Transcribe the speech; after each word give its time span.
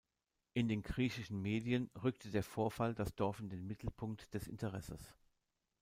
In 0.55 0.67
den 0.67 0.81
griechischen 0.81 1.43
Medien 1.43 1.91
rückte 2.01 2.31
der 2.31 2.41
Vorfall 2.41 2.95
das 2.95 3.13
Dorf 3.13 3.39
in 3.39 3.49
den 3.49 3.67
Mittelpunkt 3.67 4.33
des 4.33 4.47
Interesses. 4.47 5.13